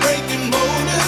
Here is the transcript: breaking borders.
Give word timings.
breaking 0.00 0.50
borders. 0.50 1.01